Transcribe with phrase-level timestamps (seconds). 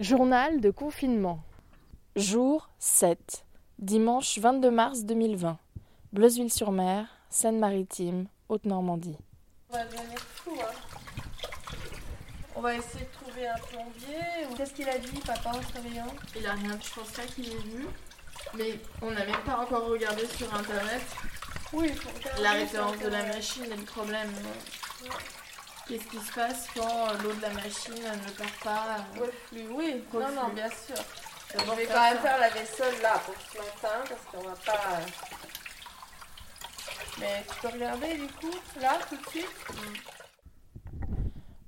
[0.00, 1.40] Journal de confinement.
[2.16, 3.44] Jour 7.
[3.78, 5.58] Dimanche 22 mars 2020.
[6.12, 9.16] Bleuzeville-sur-Mer, Seine-Maritime, Haute-Normandie.
[9.70, 10.72] On va devenir fou, hein.
[12.56, 14.56] On va essayer de trouver un plombier.
[14.56, 16.06] Qu'est-ce qu'il a dit, papa, en se réveillant
[16.36, 17.86] Il a rien, je pense pas qu'il ait vu.
[18.56, 21.02] Mais on n'a même pas encore regardé sur internet
[21.72, 24.30] Oui, il faut regarder la référence de la machine et le problème.
[25.04, 25.08] euh,
[25.88, 29.32] Qu'est-ce qui se passe quand euh, l'eau de la machine ne part pas euh, Ouais,
[29.46, 30.04] flux, oui.
[30.12, 31.02] Non, non, bien sûr.
[31.54, 34.98] Je vais quand même faire la vaisselle là pour ce matin parce qu'on va pas.
[34.98, 35.06] euh.
[37.20, 39.48] Mais tu peux regarder du coup, là, tout de suite?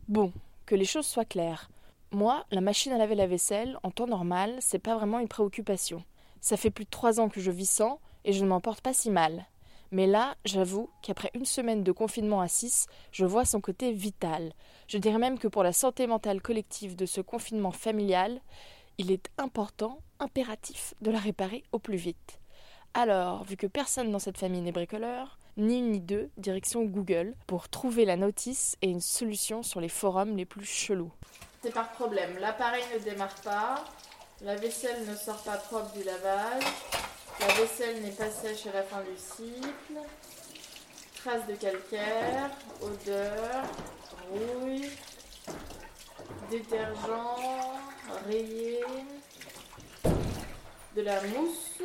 [0.06, 0.33] Bon,
[0.66, 1.70] que les choses soient claires.
[2.12, 6.05] Moi, la machine à laver la vaisselle, en temps normal, c'est pas vraiment une préoccupation.
[6.41, 8.80] Ça fait plus de trois ans que je vis sans et je ne m'en porte
[8.83, 9.47] pas si mal.
[9.92, 14.52] Mais là, j'avoue qu'après une semaine de confinement à 6, je vois son côté vital.
[14.86, 18.40] Je dirais même que pour la santé mentale collective de ce confinement familial,
[18.98, 22.38] il est important, impératif, de la réparer au plus vite.
[22.94, 27.34] Alors, vu que personne dans cette famille n'est bricoleur, ni une ni deux, direction Google
[27.47, 31.12] pour trouver la notice et une solution sur les forums les plus chelous.
[31.62, 33.84] C'est par problème, l'appareil ne démarre pas,
[34.42, 36.64] la vaisselle ne sort pas propre du lavage,
[37.41, 40.00] la vaisselle n'est pas sèche à la fin du cycle,
[41.22, 42.50] traces de calcaire,
[42.82, 43.64] odeur,
[44.30, 44.91] rouille,
[46.50, 47.78] détergent,
[48.27, 48.80] rayé,
[50.97, 51.82] de la mousse.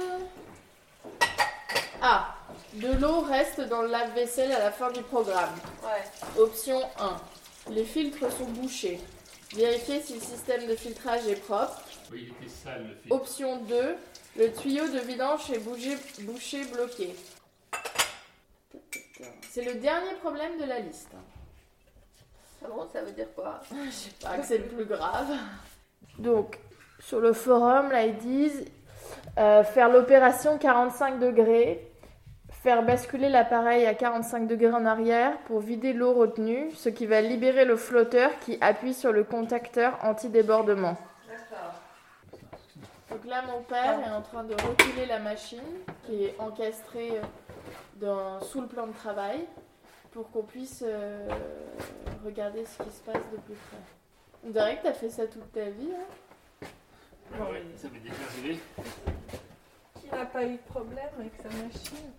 [2.01, 2.35] Ah,
[2.73, 5.55] de l'eau reste dans le lave-vaisselle à la fin du programme.
[5.83, 6.41] Ouais.
[6.41, 7.71] Option 1.
[7.71, 8.99] Les filtres sont bouchés.
[9.55, 11.81] Vérifiez si le système de filtrage est propre.
[12.11, 13.13] Oui, il était sale le.
[13.15, 13.95] Option 2.
[14.37, 17.15] Le tuyau de vidange est bougé, bouché bloqué.
[19.49, 21.11] C'est le dernier problème de la liste.
[22.61, 23.61] Ah bon, ça veut dire quoi?
[23.85, 25.31] Je sais pas que c'est le plus grave.
[26.19, 26.59] Donc,
[26.99, 28.65] sur le forum, là, ils disent
[29.37, 31.89] euh, faire l'opération 45 degrés,
[32.49, 37.21] faire basculer l'appareil à 45 degrés en arrière pour vider l'eau retenue, ce qui va
[37.21, 40.97] libérer le flotteur qui appuie sur le contacteur anti-débordement.
[43.15, 45.61] Donc là, mon père est en train de reculer la machine
[46.05, 47.21] qui est encastrée euh,
[47.95, 49.47] dans, sous le plan de travail
[50.11, 51.29] pour qu'on puisse euh,
[52.25, 53.77] regarder ce qui se passe de plus près.
[54.45, 55.91] On dirait que tu as fait ça toute ta vie.
[55.93, 56.67] Hein
[57.39, 58.59] Ah ouais, ça m'est déjà arrivé.
[60.01, 62.11] Qui n'a pas eu de problème avec sa machine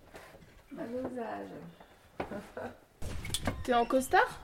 [0.79, 2.31] à dosage
[3.63, 4.41] T'es en costard?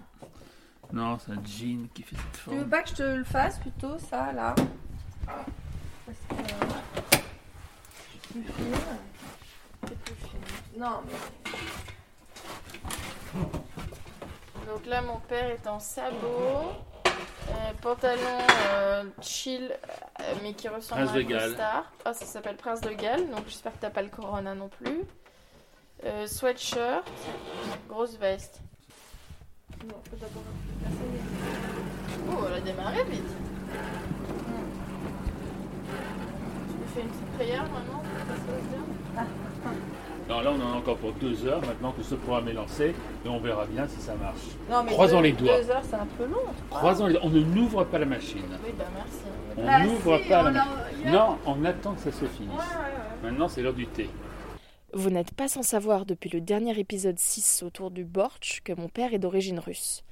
[0.91, 2.69] Non, c'est un jean qui fait cette Tu veux forme.
[2.69, 4.53] pas que je te le fasse plutôt, ça, là?
[5.25, 5.45] Parce
[6.35, 6.43] que...
[8.31, 8.75] Plus fine.
[9.87, 10.39] C'est plus fine.
[10.77, 11.13] Non, mais...
[14.67, 16.73] Donc là, mon père est en sabot,
[17.05, 18.39] euh, pantalon
[18.75, 19.71] euh, chill,
[20.19, 21.91] euh, mais qui ressemble Prince à un costard.
[22.05, 25.03] Ah, ça s'appelle Prince de Galles, donc j'espère que t'as pas le corona non plus.
[26.05, 27.03] Euh, sweatshirt,
[27.87, 28.61] grosse veste.
[29.85, 30.43] Non, faut d'abord
[32.29, 33.29] Oh, elle a démarré vite.
[36.93, 39.25] Fais une petite prière maintenant bien
[40.29, 42.93] Non, là, on en a encore pour deux heures maintenant que ce programme est lancé
[43.25, 44.39] et on verra bien si ça marche.
[44.69, 45.59] Non, mais Croisons deux, les doigts.
[45.61, 46.43] Deux heures, c'est un peu long.
[46.69, 48.43] Croisons les On ne n'ouvre pas la machine.
[48.63, 49.23] Oui, bah merci.
[49.57, 51.11] On Bah, n'ouvre si, pas on la machine.
[51.11, 52.51] Non, on attend que ça se finisse.
[52.51, 53.29] Ouais, ouais, ouais.
[53.31, 54.09] Maintenant, c'est l'heure du thé.
[54.93, 58.87] Vous n'êtes pas sans savoir depuis le dernier épisode 6 autour du bortsch que mon
[58.89, 60.03] père est d'origine russe.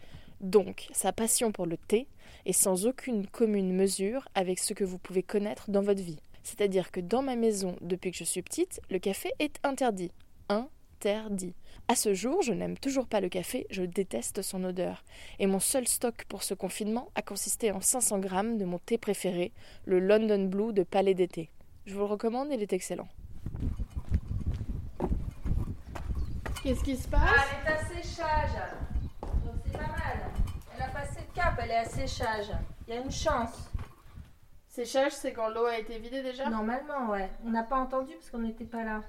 [0.42, 2.08] Donc, sa passion pour le thé
[2.48, 6.18] est sans aucune commune mesure avec ce que vous pouvez connaître dans votre vie.
[6.44, 10.12] C'est-à-dire que dans ma maison, depuis que je suis petite, le café est interdit.
[10.50, 11.54] Interdit.
[11.88, 15.04] À ce jour, je n'aime toujours pas le café, je déteste son odeur.
[15.40, 18.98] Et mon seul stock pour ce confinement a consisté en 500 grammes de mon thé
[18.98, 19.52] préféré,
[19.86, 21.50] le London Blue de Palais d'été.
[21.86, 23.08] Je vous le recommande, il est excellent.
[26.64, 27.22] Qu'est-ce qui se passe?
[27.26, 28.52] Ah, elle est à séchage.
[29.22, 30.32] Donc c'est pas mal.
[30.76, 32.52] Elle a passé le cap, elle est à séchage.
[32.88, 33.71] Il y a une chance.
[34.74, 37.30] Séchage, c'est quand l'eau a été vidée déjà Normalement, ouais.
[37.46, 39.02] On n'a pas entendu parce qu'on n'était pas là.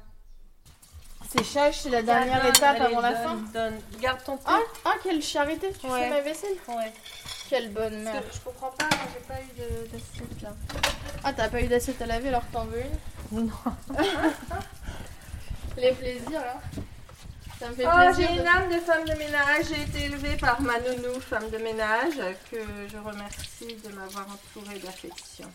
[1.28, 3.36] Séchage, c'est la dernière donne, étape allez, avant la fin.
[3.54, 3.78] Donne.
[4.00, 4.42] Garde ton thé.
[4.46, 6.00] Ah, ah, quelle charité, tu Ouais.
[6.00, 6.92] fais ma vaisselle Ouais.
[7.48, 8.28] Quelle bonne mère.
[8.28, 10.50] que je comprends pas, moi j'ai pas eu d'assiette là.
[11.22, 12.82] Ah, t'as pas eu d'assiette à laver, alors t'en veux
[13.32, 13.52] une Non.
[15.76, 16.81] Les plaisirs, hein
[17.62, 19.66] Ça me fait Oh, j'ai une âme de femme de ménage.
[19.68, 22.14] J'ai été élevée par ma nounou, femme de ménage,
[22.50, 22.56] que
[22.90, 25.48] je remercie de m'avoir entourée d'affection.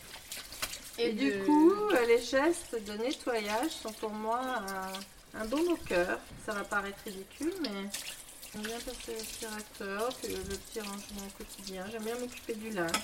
[0.96, 4.40] Et, du de- coup, euh, les gestes de nettoyage sont pour moi
[5.34, 6.18] un, un baume au cœur.
[6.46, 7.90] Ça va paraître ridicule, mais
[8.54, 11.84] j'aime bien passer l'aspirateur, le petit rangement au quotidien.
[11.92, 13.02] J'aime bien m'occuper du linge.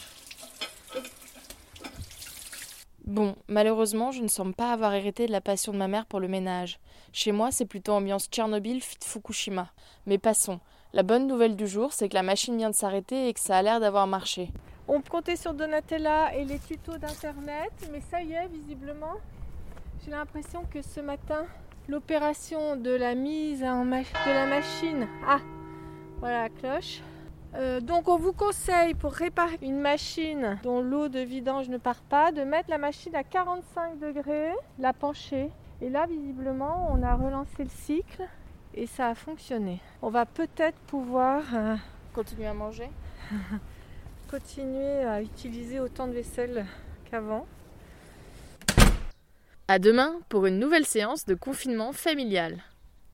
[3.07, 6.21] Bon, malheureusement, je ne semble pas avoir hérité de la passion de ma mère pour
[6.21, 6.79] le ménage.
[7.13, 9.69] Chez moi, c'est plutôt ambiance Tchernobyl fit Fukushima.
[10.07, 10.59] Mais passons.
[10.95, 13.59] La bonne nouvelle du jour, c'est que la machine vient de s'arrêter et que ça
[13.59, 14.49] a l'air d'avoir marché.
[14.89, 19.17] On comptait sur Donatella et les tutos d'internet, mais ça y est, visiblement,
[20.05, 21.45] j'ai l'impression que ce matin,
[21.89, 25.07] l'opération de la mise en de la machine.
[25.27, 25.41] Ah,
[26.21, 27.01] voilà la cloche.
[27.57, 32.03] Euh, donc on vous conseille pour réparer une machine dont l'eau de vidange ne part
[32.03, 35.51] pas de mettre la machine à 45 degrés, la pencher.
[35.81, 38.25] Et là visiblement on a relancé le cycle
[38.75, 39.81] et ça a fonctionné.
[40.03, 41.77] On va peut-être pouvoir euh,
[42.13, 42.91] Continue à manger
[44.31, 46.67] continuer à utiliser autant de vaisselle
[47.09, 47.47] qu'avant.
[49.69, 52.59] À demain pour une nouvelle séance de confinement familial.